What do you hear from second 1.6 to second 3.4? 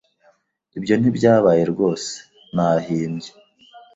rwose. Nahimbye.